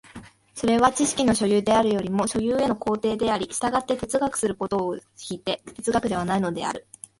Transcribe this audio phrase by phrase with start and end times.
[0.55, 6.87] それは知識の所有であるよりも所有への行程であり、従って哲学することを措いて哲学はないのである。